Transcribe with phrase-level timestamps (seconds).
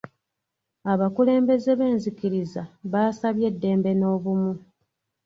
[0.93, 2.61] Abakulembeze b'enzikiriza
[2.91, 4.53] baasabye eddembe n'obumu.